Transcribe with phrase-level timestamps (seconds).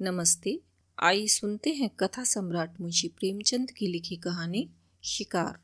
[0.00, 0.60] नमस्ते।
[0.98, 4.70] आइए सुनते हैं कथा सम्राट मुंशी प्रेमचंद की लिखी कहानी,
[5.04, 5.58] शिकार।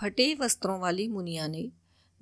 [0.00, 1.72] फटे वस्त्रों वाली मुनिया ने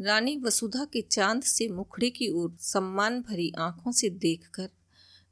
[0.00, 4.70] रानी वसुधा के चाँद से मुखड़े की ओर सम्मान भरी आँखों से देखकर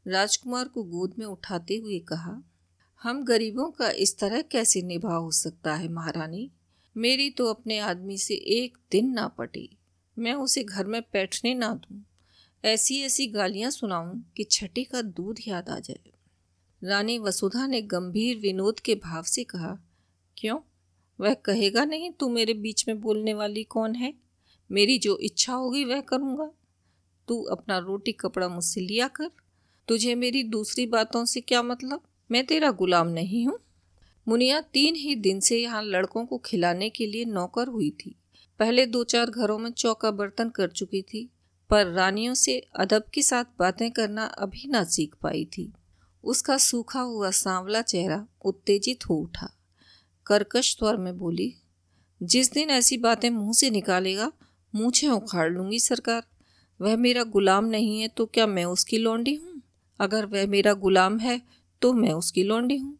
[0.07, 2.43] राजकुमार को गोद में उठाते हुए कहा,
[3.03, 6.51] हम गरीबों का इस तरह कैसे निभा हो सकता है महारानी?
[6.97, 9.79] मेरी तो अपने आदमी से एक दिन ना पटी।
[10.19, 12.03] मैं उसे घर में बैठने ना दूँ।
[12.65, 16.01] ऐसी ऐसी गालियाँ सुनाऊं कि छठी का दूध याद आ जाए।
[16.85, 19.79] रानी वसुधा ने गंभीर विनोद के भाव से कहा,
[20.37, 20.59] क्यों?
[21.21, 24.15] वह कहेगा नहीं तू मेरे बीच में बोलने वाली कौन है?
[24.73, 26.51] मेरी जो इच्छा होगी वह करूँगा।
[27.29, 29.31] तू अपना रोटी कपड़ा मुझसे लिया कर।
[29.89, 32.03] तुझे मेरी दूसरी बातों से क्या मतलब?
[32.31, 33.59] मैं तेरा गुलाम नहीं हूँ।
[34.29, 38.17] मुनिया तीन ही दिन से यहाँ लड़कों को खिलाने के लिए नौकर हुई थी।
[38.59, 41.31] पहले दो चार घरों में चौका बर्तन कर चुकी थी।
[41.71, 45.73] पर रानियों से अदब के साथ बातें करना अभी ना सीख पाई थी।
[46.25, 49.49] उसका सूखा हुआ सांवला चेहरा उत्तेजित हो उठा।
[50.27, 51.53] कर्कश स्वर में बोली,
[52.21, 54.31] जिस दिन ऐसी बातें मुँह से निकालेगा
[54.75, 56.23] मुझे उखाड़ लूँगी सरकार।
[56.81, 59.61] वह मेरा गुलाम नहीं है तो क्या मैं उसकी लौंडी हूँ?
[60.01, 61.41] अगर वह मेरा गुलाम है
[61.83, 62.99] तो मैं उसकी लौंडी हूँ।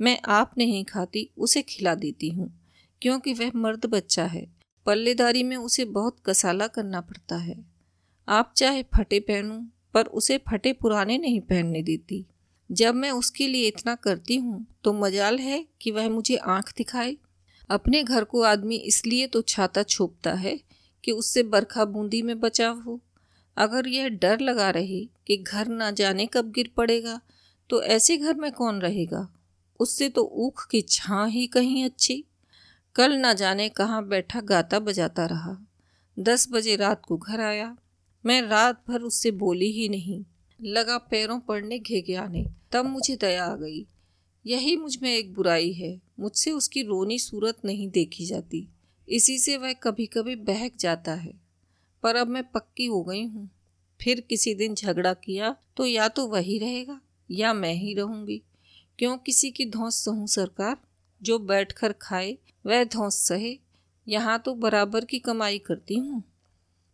[0.00, 2.50] मैं आप नहीं खाती, उसे खिला देती हूँ,
[3.02, 4.46] क्योंकि वह मर्द बच्चा है।
[4.86, 7.73] पल्लेदारी में उसे बहुत कसाला करना पड़ता है।
[8.28, 9.60] आप चाहे फटे पहनूं,
[9.94, 12.24] पर उसे फटे पुराने नहीं पहनने देती।
[12.70, 17.16] जब मैं उसके लिए इतना करती हूँ तो मजाल है कि वह मुझे आँख दिखाए।
[17.70, 20.58] अपने घर को आदमी इसलिए तो छाता छोपता है
[21.04, 23.00] कि उससे बरखा बूंदी में बचाव हो।
[23.56, 27.20] अगर यह डर लगा रहे कि घर ना जाने कब गिर पड़ेगा
[27.70, 29.28] तो ऐसे घर में कौन रहेगा?
[29.80, 32.24] उससे तो ऊख की छाँ ही कहीं अच्छी।
[32.96, 35.56] कल ना जाने कहाँ बैठा गाता बजाता रहा।
[36.16, 37.74] दस बजे रात को घर आया।
[38.26, 40.24] मैं रात भर उससे बोली ही नहीं।
[40.62, 43.86] लगा पैरों पड़ने घेग्याने तब मुझे दया आ गई।
[44.46, 48.68] यही मुझमें एक बुराई है। मुझसे उसकी रोनी सूरत नहीं देखी जाती।
[49.08, 51.32] इसी से वह कभी कभी बहक जाता है।
[52.02, 53.50] पर अब मैं पक्की हो गई हूँ।
[54.02, 58.42] फिर किसी दिन झगड़ा किया तो या तो वही रहेगा या मैं ही रहूँगी।
[58.98, 60.76] क्यों किसी की धौस सहूँ सरकार?
[61.22, 63.58] जो बैठ कर खाए, वह धौस सहे।
[64.08, 66.33] यहाँ तो बराबर की कमाई करती हूँ।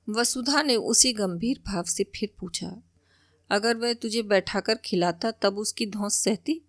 [0.09, 2.77] वसुधा ने उसी गंभीर भाव से फिर पूछा,
[3.51, 6.61] अगर वह तुझे बैठाकर खिलाता, तब उसकी धौंस सहती?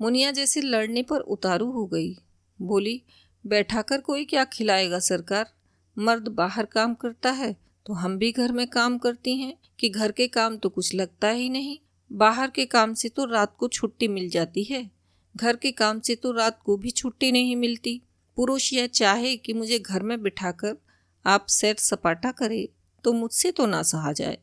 [0.00, 2.14] मुनिया जैसे लड़ने पर उतारू हो गई।
[2.60, 3.02] बोली,
[3.44, 5.50] बैठाकर कोई क्या खिलाएगा सरकार?
[5.96, 10.12] मर्द बाहर काम करता है तो हम भी घर में काम करती हैं। कि घर
[10.12, 11.78] के काम तो कुछ लगता ही नहीं।
[12.12, 14.90] बाहर के काम से तो रात को छुट्टी मिल जाती है।
[15.36, 18.00] घर के काम से तो रात को भी छुट्टी नहीं मिलती।
[18.36, 20.76] पुरुष यह चाहे कि मुझे घर में बिठाकर
[21.24, 22.68] आप सैर सपाटा करे
[23.04, 24.38] तो मुझसे तो ना सहा जाए।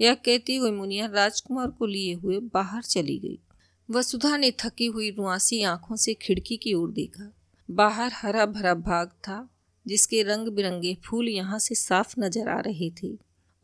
[0.00, 3.38] यह कहती हुई मुनिया राजकुमार को लिए हुए बाहर चली गई।
[3.88, 7.30] वसुधा ने थकी हुई रुआसी आँखों से खिड़की की ओर देखा।
[7.68, 9.48] बाहर हरा भरा भाग था,
[9.86, 13.12] जिसके रंग बिरंगे फूल यहाँ से साफ़ नज़र आ रहे थे,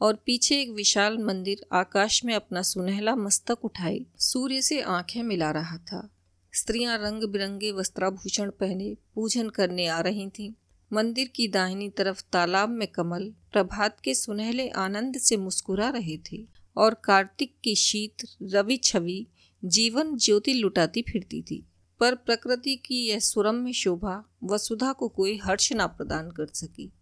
[0.00, 5.50] और पीछे एक विशाल मंदिर आकाश में अपना सुनहला मस्तक उठाए, सूर्य से आँखें मिला
[5.50, 6.08] रहा था।
[6.52, 10.52] स्त्रियाँ रंग बिरंगे वस्त्राभूषण पहने पूजन करने आ रही थीं।
[10.92, 16.46] मंदिर की दाहिनी तरफ़ तालाब में कमल प्रभात के सुनहले आनंद से मुस्कुरा रहे थे
[16.76, 19.26] और कार्तिक की शीत रवि छवि
[19.64, 21.66] जीवन ज्योति लुटाती फिरती थी।
[22.00, 26.92] पर प्रकृति की यह सुरम्य शोभा वसुधा को कोई हर्ष ना प्रदान कर सकी।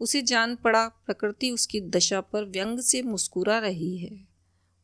[0.00, 4.28] उसे जान पड़ा प्रकृति उसकी दशा पर व्यंग से मुस्कुरा रही है।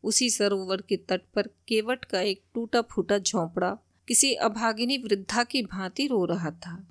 [0.05, 3.79] उसी सरोवर के तट पर केवट का एक टूटा फूटा झोंपड़ा
[4.09, 6.91] किसी अभागिनी वृद्धा की भांति रो रहा था।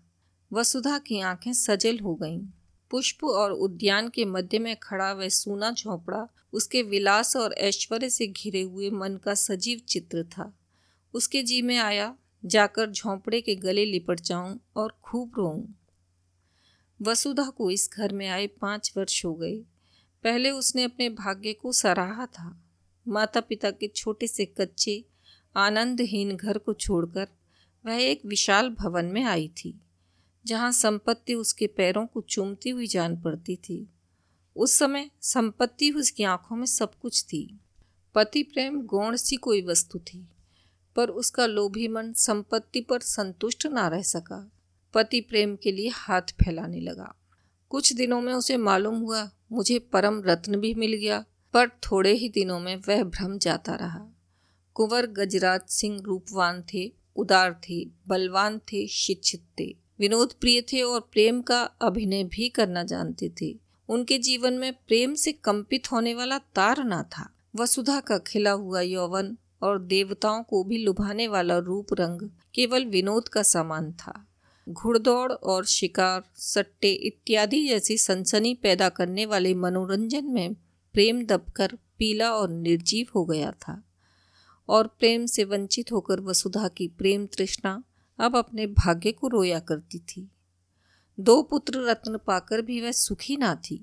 [0.53, 2.41] वसुधा की आँखें सजल हो गईं।
[2.89, 8.27] पुष्प और उद्यान के मध्य में खड़ा वह सूना झोंपड़ा, उसके विलास और ऐश्वर्य से
[8.27, 10.57] घिरे हुए मन का सजीव चित्र था।
[11.13, 12.15] उसके जी में आया,
[12.45, 15.65] जाकर झोंपड़े के गले लिपट जाऊँ और खूब रोऊं।
[17.01, 19.55] वसुधा को इस घर में आए पाँच वर्ष हो गए।
[20.23, 22.63] पहले उसने अपने भाग्य को सराहा था।
[23.07, 25.05] माता पिता के छोटे से कच्चे,
[25.55, 27.27] आनंदहीन घर को छोड़कर,
[27.85, 29.79] वह एक विशाल भवन में आई थी।
[30.45, 33.88] जहाँ संपत्ति उसके पैरों को चूमती हुई जान पड़ती थी।
[34.56, 37.60] उस समय संपत्ति उसकी आँखों में सब कुछ थी।
[38.16, 40.28] पति प्रेम गौण सी कोई वस्तु थी,
[40.95, 44.51] पर उसका लोभी मन संपत्ति पर संतुष्ट ना रह सका।
[44.94, 47.13] पति प्रेम के लिए हाथ फैलाने लगा।
[47.69, 52.30] कुछ दिनों में उसे मालूम हुआ, मुझे परम रत्न भी मिल गया, पर थोड़े ही
[52.30, 54.07] दिनों में वह भ्रम जाता रहा।
[54.74, 61.00] कुंवर गजराज सिंह रूपवान थे, उदार थे, बलवान थे, शिक्षित थे। विनोद प्रिय थे और
[61.00, 63.60] प्रेम का अभिनय भी करना जानते थे।
[63.90, 68.81] उनके जीवन में प्रेम से कंपित होने वाला तार ना था। वसुधा का खिला हुआ
[68.81, 74.28] यौवन और देवताओं को भी लुभाने वाला रूप रंग केवल विनोद का सामान था।
[74.69, 80.54] घुड़दौड़ और शिकार, सट्टे इत्यादि जैसी सनसनी पैदा करने वाले मनोरंजन में
[80.94, 83.84] प्रेम दबकर पीला और निर्जीव हो गया था।
[84.69, 87.84] और प्रेम से वंचित होकर वसुधा की प्रेम तृष्णा
[88.19, 90.27] अब अपने भाग्य को रोया करती थी।
[91.18, 93.77] दो पुत्र रत्न पाकर भी वह सुखी ना थी।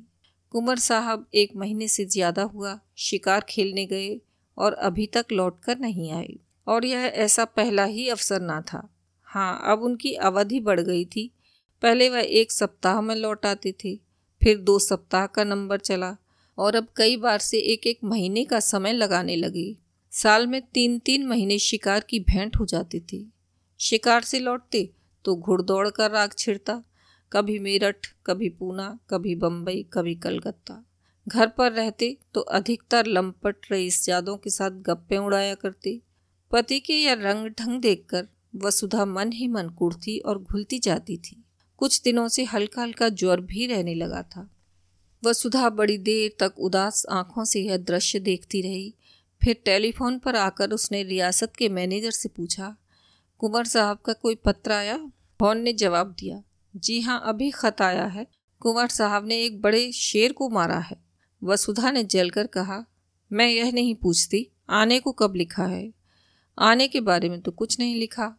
[0.50, 4.21] कुंवर साहब एक महीने से ज़्यादा हुआ, शिकार खेलने गए
[4.59, 6.37] और अभी तक लौटकर नहीं आए।
[6.67, 8.88] और यह ऐसा पहला ही अवसर ना था।
[9.29, 11.31] हाँ अब उनकी अवधि बढ़ गई थी।
[11.83, 13.94] पहले वह एक सप्ताह में लौट आते थे,
[14.43, 16.17] फिर दो सप्ताह का नंबर चला
[16.59, 19.75] और अब कई बार से एक एक महीने का समय लगाने लगे।
[20.12, 23.31] साल में तीन तीन महीने शिकार की भेंट हो जाती थी।
[23.81, 24.88] शिकार से लौटते
[25.25, 26.82] तो घुड़दौड़ कर राग छिड़ता।
[27.32, 30.85] कभी मेरठ, कभी पूना, कभी बम्बई कभी कलकत्ता।
[31.27, 36.00] घर पर रहते तो अधिकतर लंपट रईसजादों के साथ गप्पे उड़ाया करते।
[36.53, 41.43] पति के यह रंग ढंग देखकर वसुधा मन ही मन कुड़ती और घुलती जाती थी।
[41.79, 44.49] कुछ दिनों से हल्का हल्का ज्वर भी रहने लगा था।
[45.23, 48.94] वसुधा बड़ी देर तक उदास आँखों से यह दृश्य देखती रही।
[49.43, 52.76] फिर टेलीफोन पर आकर उसने रियासत के मैनेजर से पूछा
[53.40, 54.96] कुंवर साहब का कोई पत्र आया?
[55.40, 56.42] फ़ोन ने जवाब दिया,
[56.76, 58.26] जी हाँ अभी खत आया है।
[58.60, 60.96] कुंवर साहब ने एक बड़े शेर को मारा है।
[61.44, 62.84] वसुधा ने जलकर कहा,
[63.32, 65.92] मैं यह नहीं पूछती, आने को कब लिखा है?
[66.58, 68.38] आने के बारे में तो कुछ नहीं लिखा।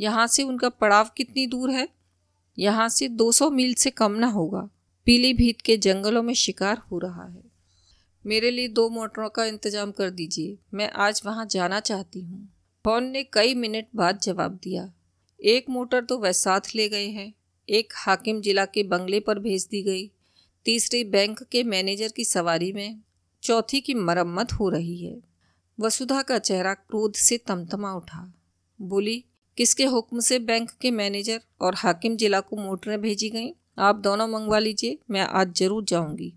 [0.00, 1.88] यहाँ से उनका पड़ाव कितनी दूर है?
[2.58, 4.68] यहाँ से 200 मील से कम ना होगा।
[5.04, 7.42] पीलीभीत के जंगलों में शिकार हो रहा है।
[8.26, 12.53] मेरे लिए दो मोटरों का इंतज़ाम कर दीजिए। मैं आज वहाँ जाना चाहती हूँ।
[12.84, 14.92] फ़ोन ने कई मिनट बाद जवाब दिया,
[15.40, 17.32] एक मोटर तो वह साथ ले गए हैं।
[17.68, 20.06] एक हाकिम जिला के बंगले पर भेज दी गई।
[20.66, 23.00] तीसरी बैंक के मैनेजर की सवारी में।
[23.42, 25.16] चौथी की मरम्मत हो रही है।
[25.78, 28.32] वसुधा का चेहरा क्रोध से तमतमा उठा।
[28.80, 29.24] बोली,
[29.58, 33.52] किसके हुक्म से बैंक के मैनेजर और हाकिम जिला को मोटरें भेजी गईं?
[33.78, 36.32] आप दोनों मंगवा लीजिए, मैं आज ज़रूर जाऊँगी।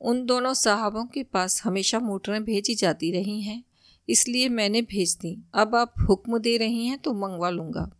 [0.00, 3.62] उन दोनों साहबों के पास हमेशा मोटरें भेजी जाती रही हैं।
[4.08, 7.90] इसलिए मैंने भेज दी। अब आप हुक्म दे रही हैं तो मंगवा लूँगा।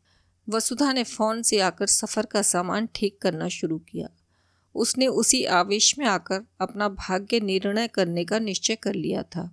[0.48, 4.08] वसुधा ने फ़ोन से आकर सफ़र का सामान ठीक करना शुरू किया।
[4.74, 9.50] उसने उसी आवेश में आकर अपना भाग्य निर्णय करने का निश्चय कर लिया था।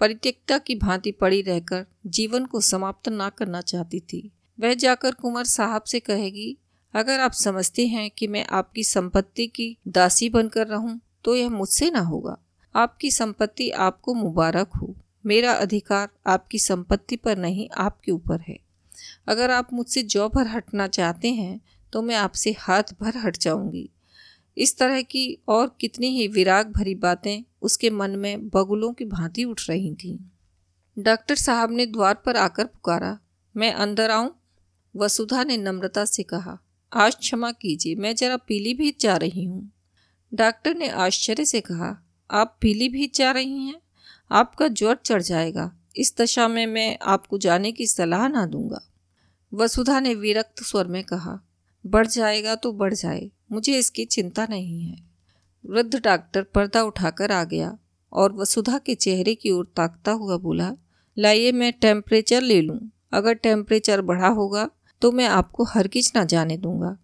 [0.00, 5.44] परित्यक्ता की भांति पड़ी रहकर जीवन को समाप्त ना करना चाहती थी। वह जाकर कुंवर
[5.44, 6.56] साहब से कहेगी,
[6.94, 11.90] अगर आप समझते हैं कि मैं आपकी संपत्ति की दासी बनकर रहूँ तो यह मुझसे
[11.90, 12.36] ना होगा।
[12.74, 14.94] आपकी संपत्ति आपको मुबारक हो।
[15.26, 18.58] मेरा अधिकार आपकी संपत्ति पर नहीं, आपके ऊपर है।
[19.28, 21.60] अगर आप मुझसे जौ भर हटना चाहते हैं
[21.92, 23.88] तो मैं आपसे हाथ भर हट जाऊँगी।
[24.58, 29.44] इस तरह की और कितनी ही विराग भरी बातें उसके मन में बगुलों की भांति
[29.44, 30.18] उठ रही थीं।
[30.98, 33.18] डॉक्टर साहब ने द्वार पर आकर पुकारा।
[33.56, 34.34] मैं अंदर आऊँ?
[34.96, 36.58] वसुधा ने नम्रता से कहा।
[36.92, 39.70] आज क्षमा कीजिए, मैं जरा पीलीभीत जा रही हूँ।
[40.34, 41.96] डॉक्टर ने आश्चर्य से कहा,
[42.30, 43.80] आप पीलीभीत जा रही हैं?
[44.30, 48.80] आपका ज्वर चढ़ जाएगा। इस दशा में मैं आपको जाने की सलाह ना दूँगा।
[49.52, 51.38] वसुधा ने विरक्त स्वर में कहा,
[51.84, 54.96] बढ़ जाएगा तो बढ़ जाए, मुझे इसकी चिंता नहीं है।
[55.64, 57.76] वृद्ध डॉक्टर पर्दा उठाकर आ गया
[58.12, 60.72] और वसुधा के चेहरे की ओर ताकता हुआ बोला,
[61.16, 62.78] लाइए मैं टेम्परेचर ले लूँ।
[63.12, 64.68] अगर टेम्परेचर बढ़ा होगा
[65.02, 66.96] तो मैं आपको हर हरगिज ना जाने दूँगा।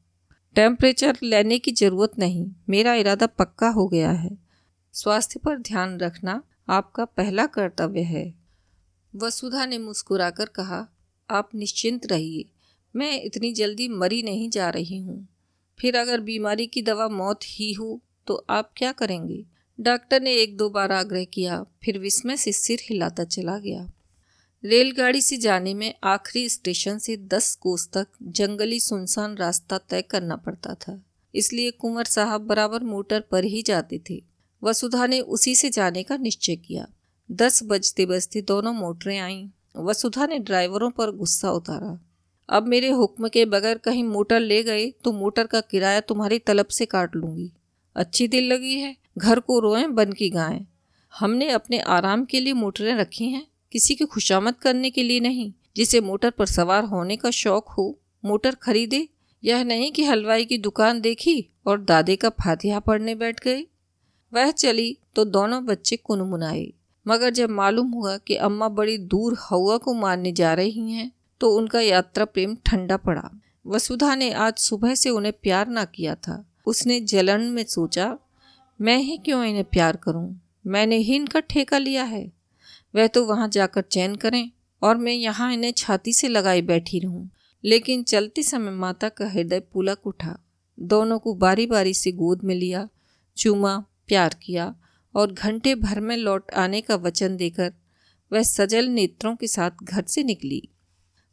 [0.57, 4.37] टेम्परेचर लेने की ज़रूरत नहीं, मेरा इरादा पक्का हो गया है।
[4.95, 8.33] स्वास्थ्य पर ध्यान रखना आपका पहला कर्तव्य है।
[9.15, 10.87] वसुधा ने मुस्कुराकर कहा,
[11.29, 12.45] आप निश्चिंत रहिए,
[12.95, 15.27] मैं इतनी जल्दी मरी नहीं जा रही हूँ।
[15.79, 19.45] फिर अगर बीमारी की दवा मौत ही हो तो आप क्या करेंगे?
[19.79, 23.87] डॉक्टर ने एक दो बार आग्रह किया, फिर विस्मय से सिर हिलाता चला गया।
[24.65, 30.37] रेलगाड़ी से जाने में आखिरी स्टेशन से दस कोस तक जंगली सुनसान रास्ता तय करना
[30.37, 31.00] पड़ता था,
[31.35, 34.23] इसलिए कुंवर साहब बराबर मोटर पर ही जाते थे।
[34.62, 36.87] वसुधा ने उसी से जाने का निश्चय किया।
[37.31, 41.99] दस बजते बजते दोनों मोटरें आईं। वसुधा ने ड्राइवरों पर गुस्सा उतारा।
[42.49, 46.67] अब मेरे हुक्म के बगैर कहीं मोटर ले गए तो मोटर का किराया तुम्हारी तलब
[46.67, 47.52] से काट लूँगी।
[47.97, 50.67] अच्छी दिल लगी है, घर को रोए, बन की गायें
[51.12, 55.52] हमने अपने आराम के लिए मोटरें रखी हैं, किसी की खुशामद करने के लिए नहीं,
[55.76, 59.09] जिसे मोटर पर सवार होने का शौक हो। मोटर खरीदे,
[59.45, 63.67] यह नहीं कि हलवाई की दुकान देखी और दादे का फातिहा पढ़ने बैठ गए।
[64.33, 66.73] वह चली तो दोनों बच्चे कुनमुनाए
[67.07, 71.11] मगर जब मालूम हुआ कि अम्मा बड़ी दूर हवा को मारने जा रही हैं
[71.41, 73.31] तो उनका यात्रा प्रेम ठंडा पड़ा।
[73.67, 78.19] वसुधा ने आज सुबह से उन्हें प्यार ना किया था। उसने जलन में सोचा,
[78.81, 80.41] मैं ही क्यों इन्हें प्यार करूँ?
[80.67, 82.33] मैंने ही इनका ठेका लिया है।
[82.95, 84.51] वह तो वहाँ जाकर चैन करें
[84.83, 87.29] और मैं यहाँ इन्हें छाती से लगाई बैठी रहूँ।
[87.65, 90.39] लेकिन चलते समय माता का हृदय पुलक उठा।
[90.79, 92.89] दोनों को बारी बारी से गोद में लिया,
[93.37, 94.75] चूमा प्यार किया
[95.14, 97.73] और घंटे भर में लौट आने का वचन देकर
[98.33, 100.62] वह सजल नेत्रों के साथ घर से निकली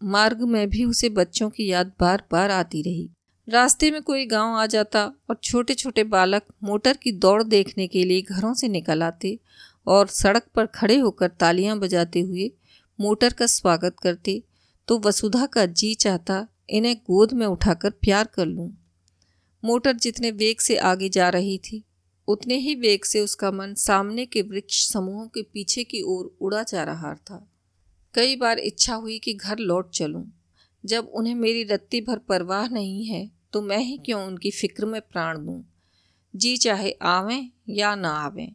[0.02, 3.10] मार्ग में भी उसे बच्चों की याद बार बार आती रही
[3.48, 8.04] रास्ते में कोई गाँव आ जाता और छोटे छोटे बालक मोटर की दौड़ देखने के
[8.04, 9.40] लिए घरों से निकल आते
[9.88, 12.52] और सड़क पर खड़े होकर तालियाँ बजाते हुए
[13.00, 14.42] मोटर का स्वागत करते
[14.88, 18.72] तो वसुधा का जी चाहता इन्हें गोद में उठाकर प्यार कर लूँ।
[19.66, 21.84] मोटर जितने वेग से आगे जा रही थी
[22.28, 26.64] उतने ही वेग से उसका मन सामने के वृक्ष समूहों के पीछे की ओर उड़ा
[26.64, 27.48] जा रहा था।
[28.14, 30.26] कई बार इच्छा हुई कि घर लौट चलूँ।
[30.86, 35.02] जब उन्हें मेरी रत्ती भर परवाह नहीं है तो मैं ही क्यों उनकी फ़िक्र में
[35.02, 35.64] प्राण दूँ?
[36.36, 38.54] जी चाहे आवें या ना आवें।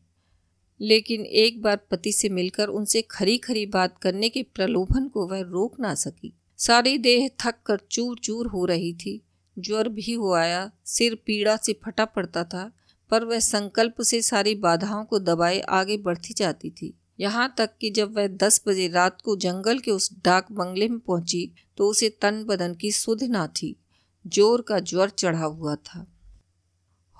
[0.80, 5.40] लेकिन एक बार पति से मिलकर उनसे खरी खरी बात करने के प्रलोभन को वह
[5.40, 9.20] रोक ना सकी। सारी देह थक कर चूर चूर हो रही थी।
[9.58, 12.70] ज्वर भी हो आया, सिर पीड़ा से फटा पड़ता था।
[13.12, 17.90] पर वह संकल्प से सारी बाधाओं को दबाए आगे बढ़ती जाती थी। यहाँ तक कि
[17.90, 22.08] जब वह दस बजे रात को जंगल के उस डाक बंगले में पहुँची तो उसे
[22.22, 23.74] तन बदन की सुध ना थी।
[24.24, 26.06] ज़ोर का ज्वर चढ़ा हुआ था।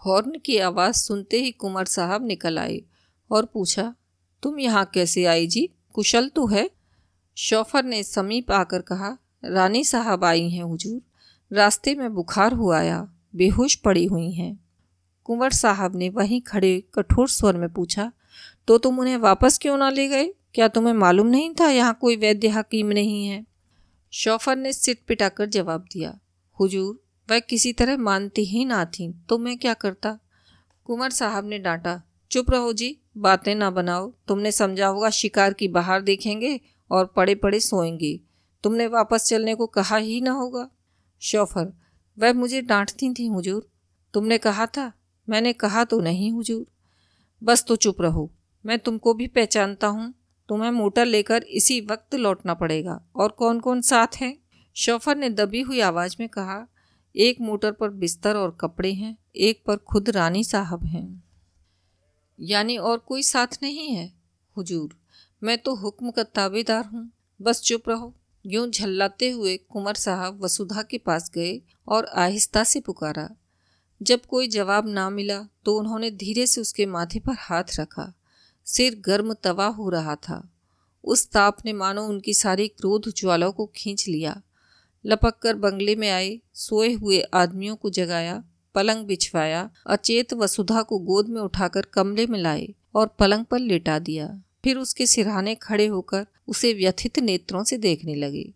[0.02, 2.80] हॉर्न की आवाज़ सुनते ही कुंवर साहब निकल आए
[3.30, 3.94] और पूछा,
[4.42, 5.68] तुम यहाँ कैसे आई जी?
[5.94, 6.68] कुशल तो है?
[7.36, 11.00] शोफर ने समीप आकर कहा, रानी साहब आई हैं हुजूर।
[11.50, 13.06] रास्ते में बुखार हुआ आया,
[13.36, 14.58] बेहोश पड़ी हुई हैं।
[15.24, 18.10] कुंवर साहब ने वहीं खड़े कठोर स्वर में पूछा
[18.68, 20.32] तो तुम उन्हें वापस क्यों ना ले गए?
[20.54, 23.44] क्या तुम्हें मालूम नहीं था यहाँ कोई वैद्य हकीम नहीं है?
[24.12, 26.18] शौफर ने सिट पिटाकर जवाब दिया,
[26.58, 30.18] हुजूर, वह किसी तरह मानती ही ना थी तो मैं क्या करता?
[30.84, 32.00] कुंवर साहब ने डांटा,
[32.30, 36.58] चुप रहो जी, बातें ना बनाओ, तुमने समझा होगा शिकार की बाहर देखेंगे
[36.90, 38.18] और पड़े पड़े सोएँगे,
[38.64, 40.68] तुमने वापस चलने को कहा ही ना होगा।
[41.22, 41.72] शौफर,
[42.18, 43.68] वह मुझे डांटती थी हुजूर,
[44.14, 44.92] तुमने कहा था
[45.32, 46.66] मैंने कहा तो नहीं, हुजूर।
[47.44, 48.30] बस तो चुप रहो।
[48.66, 50.14] मैं तुमको भी पहचानता हूँ,
[50.48, 54.38] तुम्हें मोटर लेकर इसी वक्त लौटना पड़ेगा। और कौन कौन साथ हैं?
[54.74, 56.66] शोफर ने दबी हुई आवाज़ में कहा,
[57.16, 61.24] एक मोटर पर बिस्तर और कपड़े हैं, एक पर खुद रानी साहब हैं।
[62.40, 64.12] यानी और कोई साथ नहीं है?
[64.56, 64.96] हुजूर,
[65.42, 67.10] मैं तो हुक्म का ताबेदार हूँ।
[67.42, 68.14] बस चुप रहो।
[68.46, 73.30] यूँ झल्लाते हुए कुंवर साहब वसुधा के पास गए और आहिस्ता से पुकारा।
[74.02, 78.12] जब कोई जवाब ना मिला तो उन्होंने धीरे से उसके माथे पर हाथ रखा।
[78.64, 80.52] सिर गर्म तवा हो रहा था।
[81.04, 84.42] उस ताप ने मानो उनकी सारी क्रोध ज्वालाओं को खींच लिया।
[85.06, 88.44] लपक कर बंगले में आए सोए हुए आदमियों को जगाया,
[88.74, 93.98] पलंग बिछवाया, अचेत वसुधा को गोद में उठाकर कमरे में लाए और पलंग पर लेटा
[93.98, 98.52] दिया। फिर उसके सिरहाने खड़े होकर उसे व्यथित नेत्रों से देखने लगे।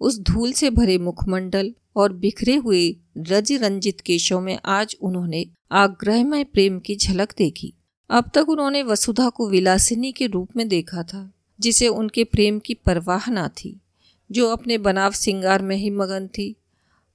[0.00, 6.44] उस धूल से भरे मुखमंडल और बिखरे हुए रज रंजित केशों में आज उन्होंने आग्रहमय
[6.44, 7.74] प्रेम की झलक देखी।
[8.10, 12.74] अब तक उन्होंने वसुधा को विलासिनी के रूप में देखा था, जिसे उनके प्रेम की
[12.74, 13.80] परवाह ना थी,
[14.30, 16.54] जो अपने बनाव सिंगार में ही मगन थी।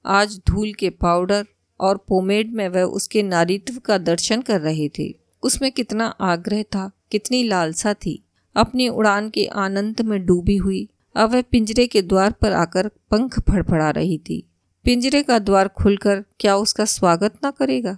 [0.06, 1.46] आज धूल के पाउडर
[1.80, 6.90] और पोमेड में वह उसके नारीत्व का दर्शन कर रहे थे। उसमें कितना आग्रह था,
[7.10, 8.24] कितनी लालसा थी।
[8.56, 13.40] अपनी उड़ान के आनंद में डूबी हुई, अब वह पिंजरे के द्वार पर आकर पंख
[13.40, 14.42] फड़फड़ा रही थी।
[14.84, 17.96] पिंजरे का द्वार खुलकर क्या उसका स्वागत ना करेगा?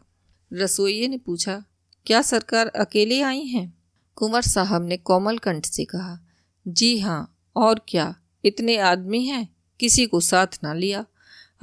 [0.52, 1.64] रसोइये ने पूछा,
[2.06, 3.74] क्या सरकार अकेले आई हैं?
[4.16, 6.18] कुंवर साहब ने कोमल कंठ से कहा,
[6.66, 8.14] जी हाँ और क्या,
[8.44, 9.48] इतने आदमी हैं,
[9.80, 11.04] किसी को साथ ना लिया।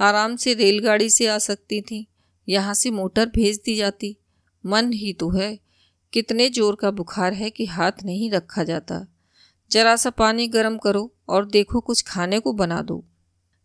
[0.00, 2.06] आराम से रेलगाड़ी से आ सकती थी,
[2.48, 4.16] यहाँ से मोटर भेज दी जाती।
[4.64, 5.58] मन ही तो है,
[6.12, 9.04] कितने ज़ोर का बुखार है कि हाथ नहीं रखा जाता।
[9.70, 13.04] जरा सा पानी गर्म करो और देखो कुछ खाने को बना दो।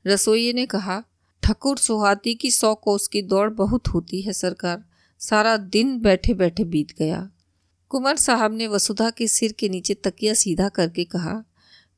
[0.05, 1.03] रसोइये ने कहा
[1.43, 4.83] ठकुर सुहाती की सौ कोस की दौड़ बहुत होती है, सरकार।
[5.19, 7.31] सारा दिन बैठे बैठे बीत गया।
[7.89, 11.43] कुंवर साहब ने वसुधा के सिर के नीचे तकिया सीधा करके कहा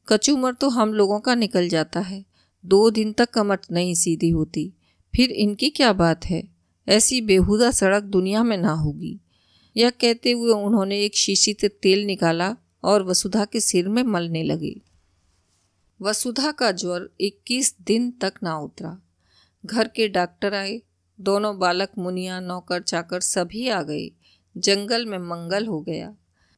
[0.07, 2.25] कचूमर तो हम लोगों का निकल जाता है।
[2.65, 4.73] दो दिन तक कमर नहीं सीधी होती।
[5.15, 6.43] फिर इनकी क्या बात है?
[6.87, 9.19] ऐसी बेहुदा सड़क दुनिया में ना होगी।
[9.77, 14.43] यह कहते हुए उन्होंने एक शीशी से तेल निकाला और वसुधा के सिर में मलने
[14.43, 14.81] लगी।
[16.01, 19.01] वसुधा का ज्वर 21 दिन तक ना उतरा।
[19.65, 20.81] घर के डॉक्टर आए,
[21.21, 24.11] दोनों बालक मुनिया, नौकर चाकर सभी आ गए।
[24.57, 26.15] जंगल में मंगल हो गया।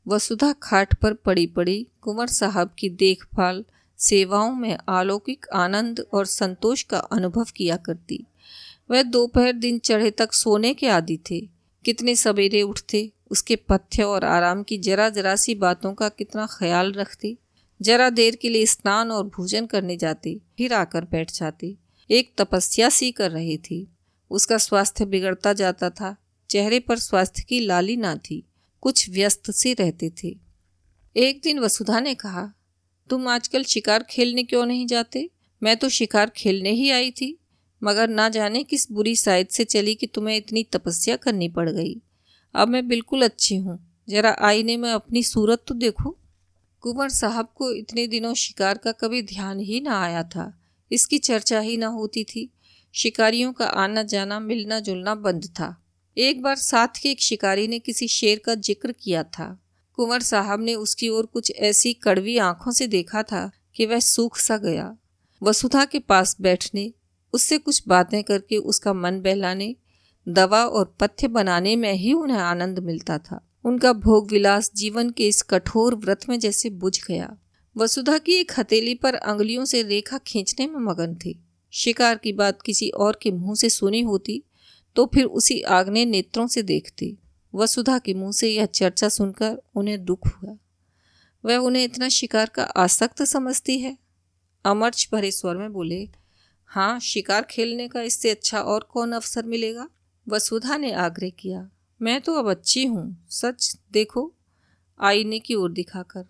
[0.08, 3.66] वसुधा खाट पर पड़ी पड़ी कुंवर साहब की देखभाल,
[3.98, 8.26] सेवाओं में अलौकिक आनंद और संतोष का अनुभव किया करती।
[8.92, 11.50] वह दोपहर दिन चढ़े तक सोने के आदि थे।
[11.86, 16.94] कितने सवेरे उठते, उसके पथ्य और आराम की जरा जरा सी बातों का कितना ख्याल
[16.94, 17.38] रखते।
[17.82, 21.78] जरा देर के लिए स्नान और भोजन करने जाते, फिर आकर बैठ जाती।
[22.12, 23.92] एक तपस्या सी कर रही थी।
[24.30, 26.16] उसका स्वास्थ्य बिगड़ता जाता था।
[26.50, 28.48] चेहरे पर स्वास्थ्य की लाली ना थी।
[28.82, 30.38] कुछ व्यस्त से रहते थे।
[31.18, 32.54] एक दिन वसुधा ने कहा,
[33.10, 35.30] तुम आजकल शिकार खेलने क्यों नहीं जाते?
[35.64, 37.40] मैं तो शिकार खेलने ही आई थी।
[37.84, 42.02] मगर ना जाने किस बुरी साइड से चली कि तुम्हें इतनी तपस्या करनी पड़ गई।
[42.56, 46.18] अब मैं बिल्कुल अच्छी हूँ। जरा आईने में अपनी सूरत तो देखो।
[46.82, 50.63] कुंवर साहब को इतने दिनों शिकार का कभी ध्यान ही ना आया था।
[50.94, 52.54] इसकी चर्चा ही ना होती थी।
[52.94, 55.84] शिकारियों का आना जाना मिलना जुलना बंद था।
[56.18, 59.60] एक बार साथ के एक शिकारी ने किसी शेर का ज़िक्र किया था।
[59.94, 64.38] कुंवर साहब ने उसकी ओर कुछ ऐसी कड़वी आँखों से देखा था कि वह सूख
[64.38, 64.98] सा गया।
[65.44, 66.94] वसुधा के पास बैठने,
[67.34, 69.76] उससे कुछ बातें करके उसका मन बहलाने,
[70.28, 75.28] दवा और पथ्य बनाने में ही उन्हें आनंद मिलता था। उनका भोग विलास जीवन के
[75.28, 77.38] इस कठोर व्रत में जैसे बुझ गया।
[77.76, 81.40] वसुधा की एक हथेली पर अंगुलियों से रेखा खींचने में मगन थी।
[81.74, 84.44] शिकार की बात किसी और के मुँह से सुनी होती
[84.96, 87.18] तो फिर उसी आग्ने नेत्रों से देखती।
[87.54, 90.56] वसुधा के मुँह से यह चर्चा सुनकर उन्हें दुख हुआ।
[91.44, 93.98] वह उन्हें इतना शिकार का आसक्त समझती है?
[94.66, 96.08] अमर्च भरे स्वर में बोले
[96.72, 99.88] हाँ शिकार खेलने का इससे अच्छा और कौन अवसर मिलेगा?
[100.28, 101.70] वसुधा ने आग्रह किया,
[102.02, 104.32] मैं तो अब अच्छी हूँ, सच देखो।
[105.00, 106.26] आईने की ओर दिखाकर।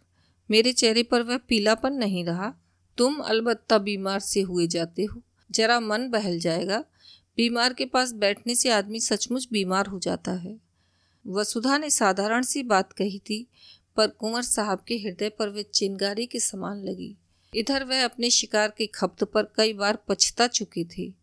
[0.52, 2.54] मेरे चेहरे पर वह पीलापन नहीं रहा।
[2.98, 5.22] तुम अलबत्ता बीमार से हुए जाते हो।
[5.52, 6.84] जरा मन बहल जाएगा।
[7.38, 10.60] बीमार के पास बैठने से आदमी सचमुच बीमार हो जाता है।
[11.28, 13.48] वसुधा ने साधारण सी बात कही थी,
[13.96, 17.16] पर कुंवर साहब के हृदय पर वे चिंगारी के समान लगी।
[17.56, 21.14] इधर वह अपने शिकार के खपत पर कई बार पछता चुकी थी।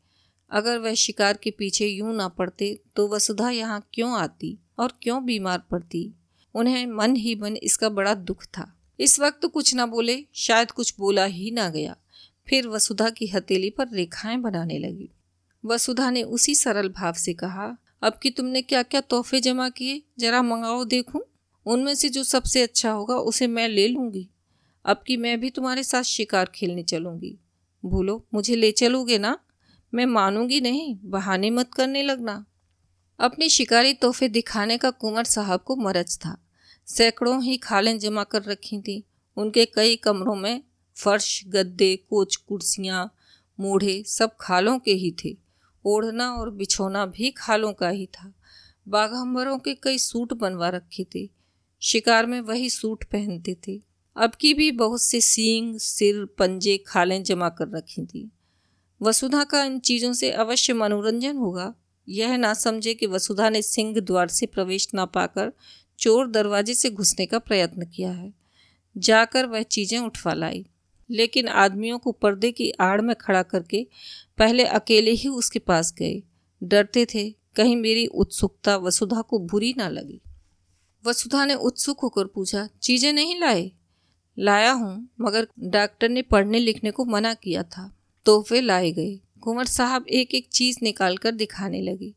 [0.51, 5.25] अगर वह शिकार के पीछे यूँ ना पड़ते तो वसुधा यहाँ क्यों आती और क्यों
[5.25, 6.11] बीमार पड़ती?
[6.55, 10.95] उन्हें मन ही मन इसका बड़ा दुख था। इस वक्त कुछ ना बोले, शायद कुछ
[10.99, 11.97] बोला ही ना गया।
[12.49, 15.11] फिर वसुधा की हथेली पर रेखाएँ बनाने लगी।
[15.65, 20.03] वसुधा ने उसी सरल भाव से कहा, अब कि तुमने क्या क्या तोहफे जमा किए?
[20.19, 21.21] जरा मंगाओ, देखूँ।
[21.67, 24.29] उनमें से जो सबसे अच्छा होगा, उसे मैं ले लूँगी।
[24.85, 27.39] अब कि मैं भी तुम्हारे साथ शिकार खेलने चलूँगी।
[27.85, 29.39] बोलो मुझे ले चलोगे ना?
[29.95, 32.45] मैं मानूँगी नहीं, बहाने मत करने लगना।
[33.21, 36.47] अपने शिकारी तोहफे दिखाने का कुंवर साहब को मरज था।
[36.97, 39.05] सैकड़ों ही खालें जमा कर रखी थी।
[39.37, 40.63] उनके कई कमरों में
[40.97, 43.15] फर्श, गद्दे, कोच, कुर्सियाँ,
[43.61, 45.37] मूढ़े सब खालों के ही थे।
[45.85, 48.35] ओढ़ना और बिछोना भी खालों का ही था।
[48.89, 51.31] बाघम्बरों के कई सूट बनवा रखे थे।
[51.81, 53.83] शिकार में वही सूट पहनते थे।
[54.17, 58.31] अब की भी बहुत से सींग, सिर, पंजे खालें जमा कर रखी थी।
[59.03, 61.75] वसुधा का इन चीज़ों से अवश्य मनोरंजन होगा।
[62.09, 65.53] यह ना समझे कि वसुधा ने सिंह द्वार से प्रवेश ना पाकर
[66.01, 68.33] चोर दरवाजे से घुसने का प्रयत्न किया है।
[68.99, 70.67] जाकर वह चीज़ें उठवा लाई।
[71.11, 73.87] लेकिन आदमियों को पर्दे की आड़ में खड़ा करके
[74.39, 76.23] पहले अकेले ही उसके पास गए।
[76.63, 80.21] डरते थे, कहीं मेरी उत्सुकता वसुधा को बुरी ना लगी।
[81.07, 83.73] वसुधा ने उत्सुक होकर पूछा, चीज़ें नहीं लाए?
[84.39, 89.65] लाया हूँ, मगर डॉक्टर ने पढ़ने लिखने को मना किया था, तोहफे लाए गए। कुंवर
[89.65, 92.15] साहब एक एक चीज़ निकाल कर दिखाने लगे।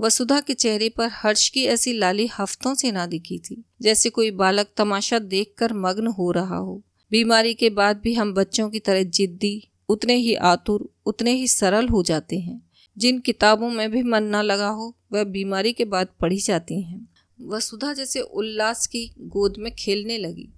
[0.00, 4.30] वसुधा के चेहरे पर हर्ष की ऐसी लाली हफ्तों से ना दिखी थी, जैसे कोई
[4.30, 9.02] बालक तमाशा देखकर मग्न हो रहा हो। बीमारी के बाद भी हम बच्चों की तरह
[9.02, 14.24] जिद्दी, उतने ही आतुर, उतने ही सरल हो जाते हैं। जिन किताबों में भी मन
[14.24, 17.08] ना लगा हो, वह बीमारी के बाद पढ़ी जाती हैं।
[17.40, 20.48] वसुधा जैसे उल्लास की गोद में खेलने लगी।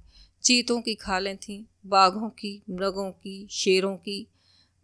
[0.45, 4.27] चीतों की खालें थीं, बाघों की, मृगों की, शेरों की।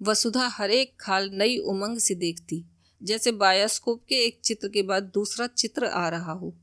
[0.02, 2.64] वसुधा हर एक खाल नई उमंग से देखती।
[3.04, 6.54] जैसे बायोस्कोप के एक चित्र के बाद दूसरा चित्र आ रहा हो।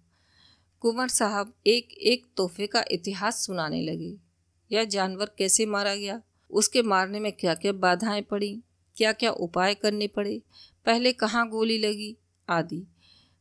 [0.79, 4.17] कुंवर साहब एक एक तोहफे का इतिहास सुनाने लगे।
[4.71, 6.21] यह जानवर कैसे मारा गया?
[6.51, 8.61] उसके मारने में क्या क्या बाधाएँ पड़ी?
[8.95, 10.41] क्या क्या उपाय करने पड़े?
[10.85, 12.17] पहले कहाँ गोली लगी?
[12.49, 12.87] आदि।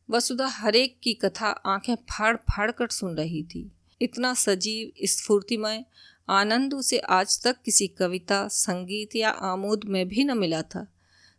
[0.09, 5.85] वसुधा हरेक की कथा आँखें फाड़ फाड़ कर सुन रही थी। इतना सजीव, स्फूर्तिमय,
[6.29, 10.87] आनंद उसे आज तक किसी कविता, संगीत या आमोद में भी न मिला था।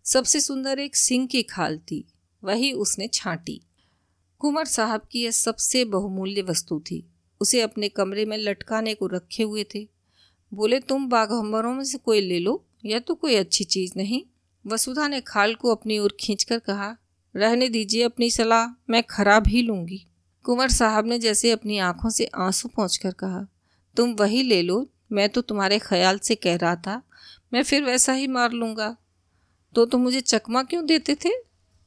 [0.05, 2.09] सबसे सुंदर एक सिंह की खाल थी,
[2.45, 3.61] वही उसने छांटी।
[4.39, 7.11] कुंवर साहब की यह सबसे बहुमूल्य वस्तु थी।
[7.41, 9.89] उसे अपने कमरे में लटकाने को रखे हुए थे।
[10.55, 14.23] बोले, तुम बाघम्बरों में से कोई ले लो, यह तो कोई अच्छी चीज़ नहीं।
[14.67, 16.97] वसुधा ने खाल को अपनी ओर खींचकर कहा,
[17.37, 20.07] रहने दीजिए अपनी सलाह, मैं खराब ही लूँगी।
[20.43, 23.49] कुंवर साहब ने जैसे अपनी आँखों से आँसू पहुँच कहा,
[23.97, 27.03] तुम वही ले लो, मैं तो तुम्हारे ख्याल से कह रहा था,
[27.55, 28.97] मैं फिर वैसा ही मार लूँगा।
[29.75, 31.31] तो तुम मुझे चकमा क्यों देते थे?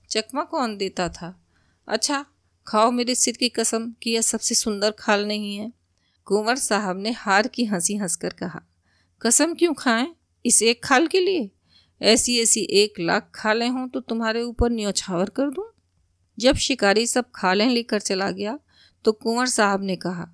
[0.09, 1.39] चकमा कौन देता था?
[1.87, 2.25] अच्छा
[2.67, 5.71] खाओ मेरे सिर की कसम कि यह सबसे सुंदर खाल नहीं है।
[6.27, 8.61] कुंवर साहब ने हार की हँसी हंसकर कहा,
[9.21, 10.15] कसम क्यों खाएँ?
[10.45, 11.49] इस एक खाल के लिए?
[12.01, 15.71] ऐसी ऐसी एक लाख खालें हों तो तुम्हारे ऊपर न्योछावर कर दूँ?
[16.37, 18.59] जब शिकारी सब खालें लेकर चला गया
[19.05, 20.27] तो कुंवर साहब ने कहा,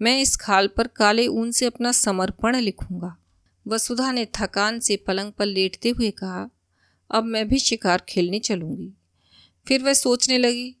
[0.00, 3.16] मैं इस खाल पर काले ऊन से अपना समर्पण लिखूँगा।
[3.66, 6.48] वसुधा ने थकान से पलंग पर लेटते हुए कहा
[7.10, 8.92] अब मैं भी शिकार खेलने चलूँगी।
[9.68, 10.76] फिर वह सोचने लगी,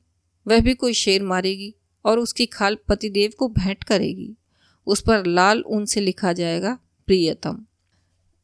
[0.46, 4.34] वह भी कोई शेर मारेगी और उसकी खाल पतिदेव को भेंट करेगी।
[4.86, 7.66] उस पर लाल ऊन से लिखा जाएगा, प्रियतम।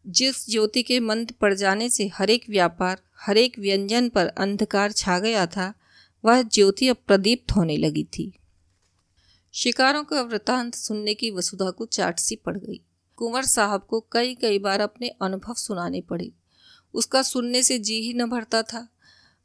[0.07, 5.47] जिस ज्योति के मंद पड़ जाने से हरेक व्यापार, हरेक व्यंजन पर अंधकार छा गया
[5.47, 5.75] था,
[6.25, 8.33] वह ज्योति अब प्रदीप्त होने लगी थी।
[9.53, 12.81] शिकारों का वृतांत सुनने की वसुधा को चाटसी पड़ गई।
[13.17, 16.33] कुंवर साहब को कई कई बार अपने अनुभव सुनाने पड़े।
[16.95, 18.89] उसका सुनने से जी ही न भरता था।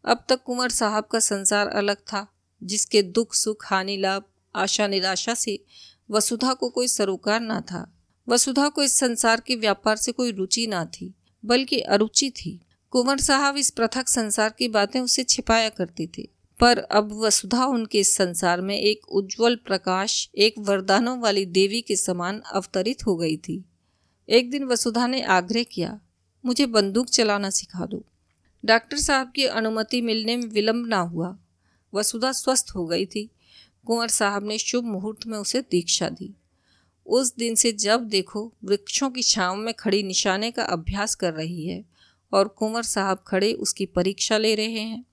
[0.06, 2.28] अब तक कुंवर साहब का संसार अलग था,
[2.64, 4.24] जिसके दुख, सुख, हानि, लाभ,
[4.56, 5.64] आशा, निराशा से
[6.12, 7.96] वसुधा को कोई सरोकार ना था।
[8.28, 11.14] वसुधा को इस संसार के व्यापार से कोई रुचि ना थी,
[11.46, 12.60] बल्कि अरुचि थी।
[12.90, 18.00] कुंवर साहब इस पृथक संसार की बातें उसे छिपाया करते थे, पर अब वसुधा उनके
[18.00, 23.38] इस संसार में एक उज्जवल प्रकाश, एक वरदानों वाली देवी के समान अवतरित हो गई
[23.38, 23.64] थी।
[24.30, 26.00] एक दिन वसुधा ने आग्रह किया
[26.46, 28.04] मुझे बंदूक चलाना सिखा दो।
[28.66, 31.38] डॉक्टर साहब की अनुमति मिलने में विलंब ना हुआ।
[31.94, 33.30] वसुधा स्वस्थ हो गई थी।
[33.88, 36.34] कुंवर साहब ने शुभ मुहूर्त में उसे दीक्षा दी।
[37.06, 41.68] उस दिन से जब देखो, वृक्षों की छाँव में खड़ी निशाने का अभ्यास कर रही
[41.68, 41.86] है
[42.34, 45.06] और कुंवर साहब खड़े उसकी परीक्षा ले रहे हैं।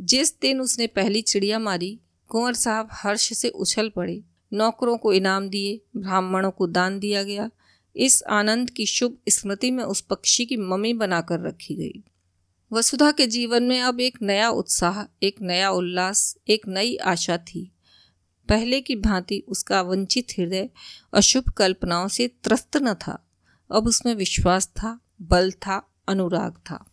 [0.00, 5.48] जिस दिन उसने पहली चिड़िया मारी, कुंवर साहब हर्ष से उछल पड़े। नौकरों को इनाम
[5.48, 7.50] दिए, ब्राह्मणों को दान दिया गया
[7.96, 12.04] इस आनंद की शुभ स्मृति में उस पक्षी की मम्मी बनाकर रखी गई।
[12.72, 17.72] वसुधा के जीवन में अब एक नया उत्साह, एक नया उल्लास, एक नई आशा थी।
[18.48, 20.70] पहले की भांति उसका वंचित हृदय
[21.14, 23.28] अशुभ कल्पनाओं से त्रस्त न था।
[23.72, 26.92] अब उसमें विश्वास था, बल था, अनुराग था।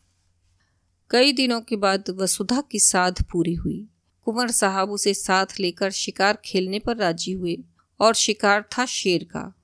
[1.09, 3.87] कई दिनों के बाद वसुधा की साध पूरी हुई।
[4.25, 7.57] कुंवर साहब उसे साथ लेकर शिकार खेलने पर राज़ी हुए
[7.99, 9.55] और शिकार था शेर का।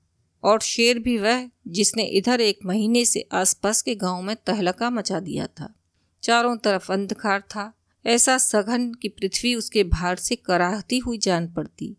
[0.44, 5.20] और शेर भी वह, जिसने इधर एक महीने से आसपास के गाँव में तहलका मचा
[5.20, 5.74] दिया था।
[6.22, 7.72] चारों तरफ़ अंधकार था।
[8.06, 11.96] ऐसा सघन कि पृथ्वी उसके भार से कराहती हुई जान पड़ती।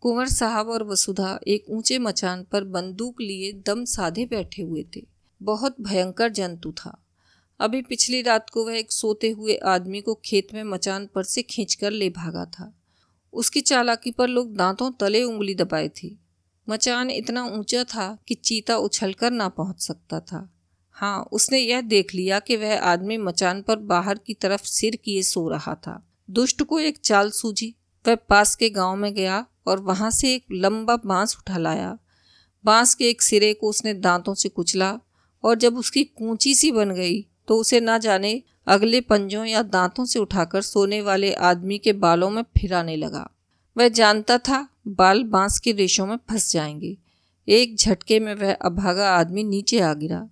[0.00, 5.06] कुंवर साहब और वसुधा एक ऊँचे मचान पर बंदूक लिए दम साधे बैठे हुए थे।
[5.42, 7.04] बहुत भयंकर जंतु था।
[7.60, 11.42] अभी पिछली रात को वह एक सोते हुए आदमी को खेत में मचान पर से
[11.42, 12.74] खींचकर ले भागा था।
[13.32, 16.23] उसकी चालाकी पर लोग दांतों तले उंगली दबाए थे।
[16.68, 20.48] मचान इतना ऊँचा था कि चीता उछलकर ना पहुँच सकता था।
[20.90, 25.22] हाँ उसने यह देख लिया कि वह आदमी मचान पर बाहर की तरफ़ सिर किए
[25.22, 27.74] सो रहा था। दुष्ट को एक चाल सूझी।
[28.04, 31.98] वह पास के गाँव में गया और वहाँ से एक लंबा बाँस उठा लाया
[32.64, 34.98] बाँस के एक सिरे को उसने दांतों से कुचला
[35.44, 40.04] और जब उसकी कूची सी बन गई तो उसे ना जाने अगले पंजों या दांतों
[40.04, 43.30] से उठाकर सोने वाले आदमी के बालों में फिराने लगा।
[43.76, 46.96] वह जानता था बाल बाँस के रेशों में फंस जाएँगे।
[47.48, 50.28] एक झटके में वह अभागा आदमी नीचे आ गिरा।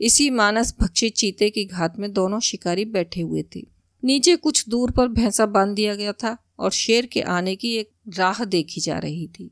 [0.00, 3.66] इसी मानस भक्षी चीते की घात में दोनों शिकारी बैठे हुए थे।
[4.04, 7.90] नीचे कुछ दूर पर भैंसा बाँध दिया गया था और शेर के आने की एक
[8.08, 9.50] राह देखी जा रही थी।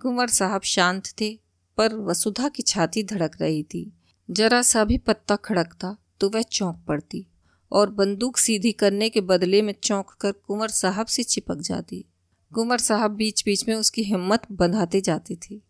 [0.00, 1.38] कुंवर साहब शांत थे,
[1.76, 3.92] पर वसुधा की छाती धड़क रही थी।
[4.30, 7.26] जरा सा भी पत्ता खड़कता तो वह चौंक पड़ती
[7.72, 12.04] और बंदूक सीधी करने के बदले में चौंक कर कुंवर साहब से चिपक जाती।
[12.52, 15.60] कुंवर साहब बीच बीच में उसकी हिम्मत बंधाते जाते थे।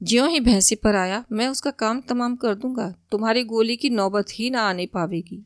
[0.00, 4.26] ज्यों ही भैंसी पर आया, मैं उसका काम तमाम कर दूँगा, तुम्हारी गोली की नौबत
[4.32, 5.42] ही ना आने पावेगी।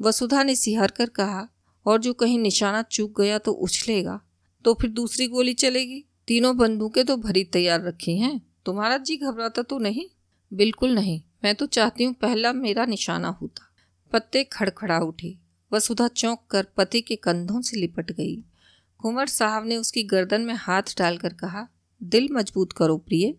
[0.00, 1.46] वसुधा ने सिहर कर कहा,
[1.86, 4.20] और जो कहीं निशाना चूक गया तो उछलेगा
[4.64, 9.62] तो फिर दूसरी गोली चलेगी। तीनों बंदूकें तो भरी तैयार रखी हैं, तुम्हारा जी घबराता
[9.62, 10.06] तो नहीं?
[10.52, 13.66] बिल्कुल नहीं, मैं तो चाहती हूँ पहला मेरा निशाना होता।
[14.12, 15.36] पत्ते खड़खड़ा उठे,
[15.72, 18.36] वसुधा चौंक कर पति के कंधों से लिपट गई।
[19.00, 21.66] कुंवर साहब ने उसकी गर्दन में हाथ डालकर कहा,
[22.02, 23.34] दिल मज़बूत करो प्रिय।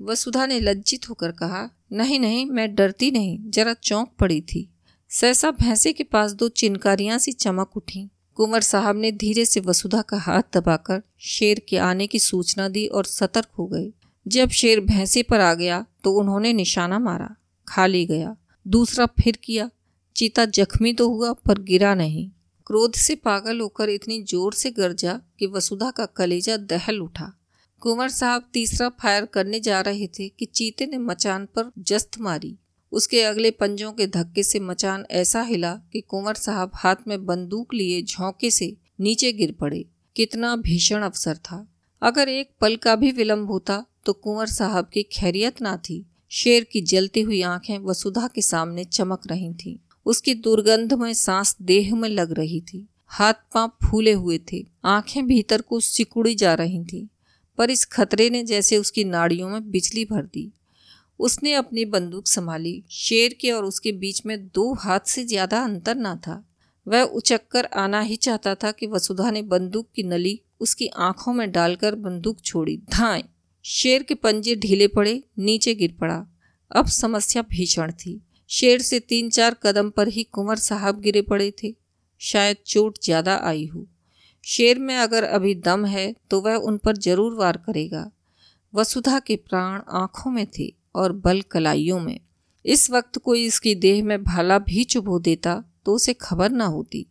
[0.00, 4.68] वसुधा ने लज्जित होकर कहा, नहीं नहीं, मैं डरती नहीं, जरा चौंक पड़ी थी।
[5.10, 10.02] सहसा भैंसे के पास दो चिनकारियाँ सी चमक उठी। कुंवर साहब ने धीरे से वसुधा
[10.02, 13.90] का हाथ दबाकर शेर के आने की सूचना दी और सतर्क हो गए
[14.26, 17.34] जब शेर भैंसे पर आ गया तो उन्होंने निशाना मारा
[17.68, 19.70] खाली गया, दूसरा फिर किया।
[20.16, 22.30] चीता जख्मी तो हुआ, पर गिरा नहीं।
[22.66, 27.32] क्रोध से पागल होकर इतनी ज़ोर से गरजा कि वसुधा का कलेजा दहल उठा।
[27.82, 32.54] कुंवर साहब तीसरा फायर करने जा रहे थे कि चीते ने मचान पर जस्त मारी।
[32.92, 37.74] उसके अगले पंजों के धक्के से मचान ऐसा हिला कि कुंवर साहब हाथ में बंदूक
[37.74, 39.84] लिए झोंके से नीचे गिर पड़े।
[40.16, 41.66] कितना भीषण अवसर था।
[42.02, 46.64] अगर एक पल का भी विलंब होता तो कुंवर साहब की खैरियत ना थी। शेर
[46.64, 49.76] की जलती हुई आँखें वसुधा के सामने चमक रही थीं।
[50.06, 55.26] उसकी दुर्गंध में सांस देह में लग रही थी। हाथ पाँव फूले हुए थे। आँखें
[55.26, 57.08] भीतर को सिकुड़ी जा रही थी,
[57.58, 60.52] पर इस खतरे ने जैसे उसकी नाड़ियों में बिजली भर दी।
[61.20, 65.94] उसने अपनी बंदूक संभाली। शेर के और उसके बीच में दो हाथ से ज़्यादा अंतर
[65.94, 66.44] ना था।
[66.86, 71.32] वह उचक कर आना ही चाहता था कि वसुधा ने बंदूक की नली उसकी आँखों
[71.32, 73.24] में डालकर बंदूक छोड़ी। धाए!
[73.64, 76.26] शेर के पंजे ढीले पड़े, नीचे गिर पड़ा।
[76.70, 81.52] अब समस्या भीषण थी। शेर से तीन चार कदम पर ही कुंवर साहब गिरे पड़े
[81.62, 81.74] थे।
[82.20, 83.86] शायद चोट ज़्यादा आई हो।
[84.44, 88.10] शेर में अगर अभी दम है तो वह उन पर ज़रूर वार करेगा।
[88.72, 92.18] वसुधा के प्राण आँखों में थे और बल कलाइयों में।
[92.64, 97.06] इस वक्त कोई इसकी देह में भाला भी चुभो देता तो उसे खबर ना होती।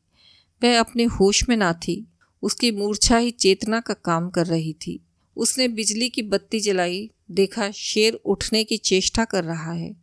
[0.61, 2.05] वह अपने होश में ना थी।
[2.43, 4.99] उसकी मूर्छा ही चेतना का काम कर रही थी।
[5.37, 9.95] उसने बिजली की बत्ती जलाई। देखा शेर उठने की चेष्टा कर रहा है।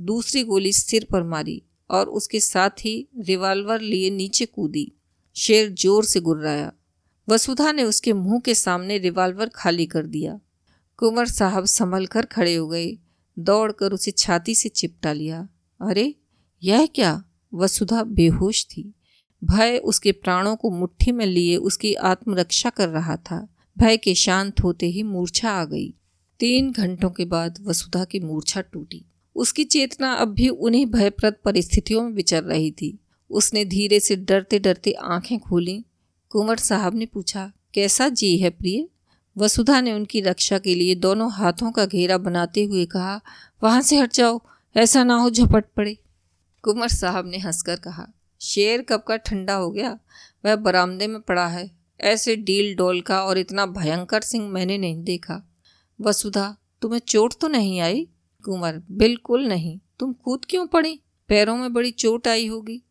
[0.00, 4.92] दूसरी गोली सिर पर मारी और उसके साथ ही रिवाल्वर लिए नीचे कूदी।
[5.36, 6.72] शेर ज़ोर से गुर्राया।
[7.28, 10.40] वसुधा ने उसके मुँह के सामने रिवाल्वर खाली कर दिया।
[10.96, 12.98] कुंवर साहब संभल कर खड़े हो गए।
[13.38, 15.48] दौड़कर उसे छाती से चिपटा लिया।
[15.80, 16.14] अरे,
[16.62, 17.24] यह क्या?
[17.54, 18.94] वसुधा बेहोश थी।
[19.44, 24.60] भय उसके प्राणों को मुट्ठी में लिए उसकी आत्मरक्षा कर रहा था। भय के शांत
[24.60, 25.94] होते ही मूर्छा आ गई।
[26.40, 29.04] तीन घंटों के बाद वसुधा की मूर्छा टूटी।
[29.36, 32.98] उसकी चेतना अब भी उन्हीं भयप्रद परिस्थितियों में विचर रही थी।
[33.30, 35.84] उसने धीरे से डरते डरते आँखें खोली।
[36.28, 38.88] कुंवर साहब ने पूछा, कैसा जी है प्रिय?
[39.38, 43.20] वसुधा ने उनकी रक्षा के लिए दोनों हाथों का घेरा बनाते हुए कहा,
[43.62, 44.40] वहाँ से हट जाओ,
[44.76, 45.98] ऐसा ना हो झपट पड़े।
[46.62, 49.98] कुंवर साहब ने हंसकर कहा, शेर कब का ठंडा हो गया?
[50.44, 51.70] वह बरामदे में पड़ा है।
[52.00, 55.50] ऐसे डील डोल का और इतना भयंकर सिंह मैंने नहीं देखा।
[56.00, 58.08] वसुधा, तुम्हें चोट तो नहीं आई?
[58.46, 61.00] कुंवर बिल्कुल नहीं। तुम कूद क्यों पड़ी?
[61.28, 62.82] पैरों में बड़ी चोट आई होगी।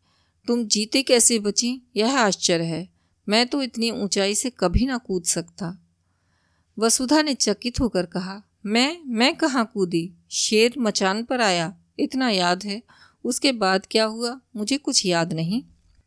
[0.46, 1.80] तुम जीते कैसे बची?
[1.96, 2.88] यह आश्चर्य है।
[3.28, 5.86] मैं तो इतनी ऊंचाई से कभी ना कूद सकता।
[6.78, 10.12] वसुधा ने चकित होकर कहा, मैं मैं कहाँ कूदी?
[10.30, 12.82] शेर मचान पर आया। इतना याद है।
[13.24, 14.40] उसके बाद क्या हुआ?
[14.56, 15.62] मुझे कुछ याद नहीं।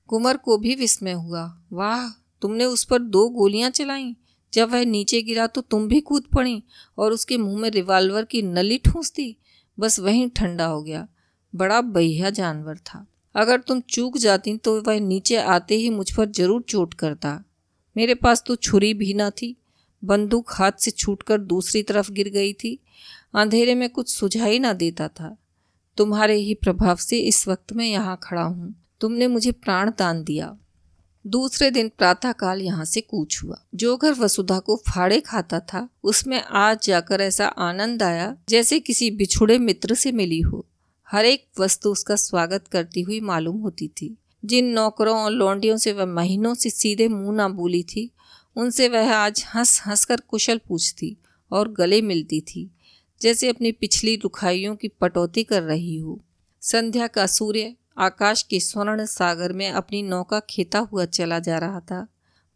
[0.08, 2.10] कुंवर को भी विस्मय हुआ। वाह,
[2.42, 4.16] तुमने उस पर दो गोलियाँ चलाई।
[4.54, 6.62] जब वह नीचे गिरा तो तुम भी कूद पड़ी
[6.98, 9.36] और उसके मुँह में रिवाल्वर की नली ठूंस दी।
[9.78, 11.08] बस वहीं ठंडा हो गया।
[11.54, 16.30] बड़ा बहिया जानवर था। अगर तुम चूक जाती तो वह नीचे आते ही मुझ पर
[16.32, 17.44] ज़रूर चोट करता।
[17.96, 19.56] मेरे पास तो छुरी भी ना थी।
[20.04, 22.80] बंदूक हाथ से छूटकर दूसरी तरफ़ गिर गई थी।
[23.36, 25.36] अंधेरे में कुछ सुझाई ना देता था।
[25.98, 30.58] तुम्हारे ही प्रभाव से इस वक्त मैं यहाँ खड़ा हूँ। तुमने मुझे प्राण दान दिया।
[31.30, 36.42] दूसरे दिन प्रातःकाल यहाँ से कूच हुआ। जो घर वसुधा को फाड़े खाता था, उसमें
[36.42, 40.66] आज जाकर ऐसा आनंद आया जैसे किसी बिछुड़े मित्र से मिली हो।
[41.08, 45.92] हर एक वस्तु उसका स्वागत करती हुई मालूम होती थी। जिन नौकरों और लौंडियों से
[45.94, 48.12] वह महीनों से सीधे मुँह ना बोली थी,
[48.56, 51.18] उनसे वह आज हंस हंस कर कुशल पूछती
[51.52, 52.70] और गले मिलती थी,
[53.22, 56.20] जैसे अपनी पिछली रुखाइयों की पटौती कर रही हो।
[56.62, 61.80] संध्या का सूर्य आकाश के स्वर्ण सागर में अपनी नौका खेता हुआ चला जा रहा
[61.80, 62.08] था।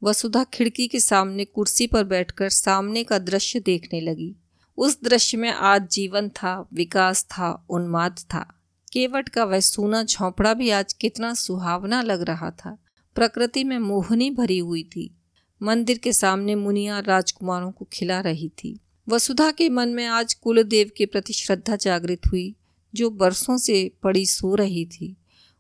[0.04, 4.36] वसुधा खिड़की के सामने कुर्सी पर बैठकर सामने का दृश्य देखने लगी।
[4.78, 8.60] उस दृश्य में आज जीवन था, विकास था, उन्माद था।
[8.94, 12.78] केवट का वह सूना झोंपड़ा भी आज कितना सुहावना लग रहा था।
[13.16, 15.18] प्रकृति में मोहनी भरी हुई थी।
[15.64, 18.80] मंदिर के सामने मुनिया राजकुमारों को खिला रही थी।
[19.10, 22.56] वसुधा के मन में आज कुलदेव के प्रति श्रद्धा जागृत हुई,
[22.96, 25.18] जो बरसों से पड़ी सो रही थी।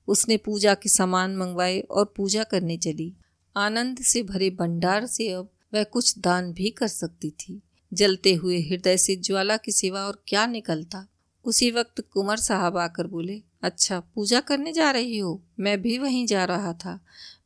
[0.07, 3.13] उसने पूजा के सामान मंगवाए और पूजा करने चली।
[3.57, 7.61] आनंद से भरे भंडार से अब वह कुछ दान भी कर सकती थी।
[7.93, 11.07] जलते हुए हृदय से ज्वाला की सिवा और क्या निकलता?
[11.45, 15.43] उसी वक्त कुंवर साहब आकर बोले अच्छा पूजा करने जा रही हो?
[15.59, 16.99] मैं भी वहीं जा रहा था।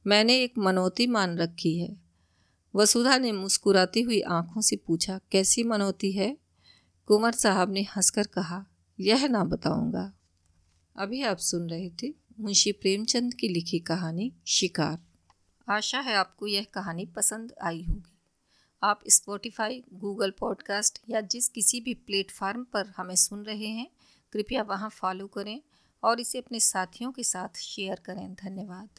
[0.07, 1.97] मैंने एक मनोती मान रखी है।
[2.75, 6.37] वसुधा ने मुस्कुराती हुई आँखों से पूछा, कैसी मनोती है?
[7.05, 8.65] कुंवर साहब ने हंसकर कहा,
[8.99, 10.13] यह ना बताऊँगा।
[10.95, 14.99] अभी आप सुन रहे थे मुंशी प्रेमचंद की लिखी कहानी शिकार।
[15.69, 18.17] आशा है आपको यह कहानी पसंद आई होगी।
[18.83, 23.87] आप स्पॉटिफाई गूगल पॉडकास्ट या जिस किसी भी प्लेटफार्म पर हमें सुन रहे हैं,
[24.33, 25.61] कृपया वहाँ फॉलो करें
[26.03, 28.89] और इसे अपने साथियों के साथ शेयर करें। धन्यवाद।